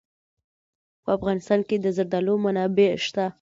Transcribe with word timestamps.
په 1.03 1.09
افغانستان 1.17 1.59
کې 1.67 1.75
د 1.79 1.85
زردالو 1.97 2.33
منابع 2.43 2.89
شته. 3.05 3.25